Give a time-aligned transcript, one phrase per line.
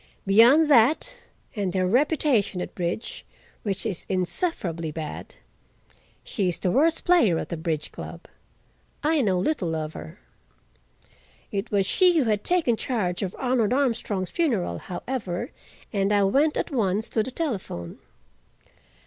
[0.25, 1.21] Beyond that,
[1.55, 3.23] and her reputation at bridge,
[3.61, 9.93] which is insufferably bad—she is the worst player at the bridge club—I know little of
[9.93, 10.17] her.
[11.51, 15.51] It was she who had taken charge of Arnold Armstrong's funeral, however,
[15.93, 17.99] and I went at once to the telephone.